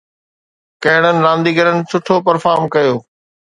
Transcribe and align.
ڪهڙن 0.83 1.17
رانديگرن 1.25 1.77
سٺو 1.91 2.15
پرفارم 2.27 2.63
ڪيو؟ 2.73 2.95